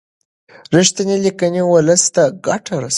رښتینې 0.77 1.15
لیکنې 1.25 1.61
ولس 1.71 2.03
ته 2.15 2.23
ګټه 2.47 2.75
رسوي. 2.83 2.89